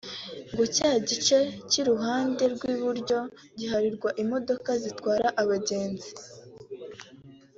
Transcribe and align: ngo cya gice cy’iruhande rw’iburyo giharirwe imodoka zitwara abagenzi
ngo 0.51 0.63
cya 0.75 0.91
gice 1.07 1.39
cy’iruhande 1.69 2.43
rw’iburyo 2.53 3.19
giharirwe 3.59 4.09
imodoka 4.23 4.69
zitwara 4.83 5.27
abagenzi 5.41 6.09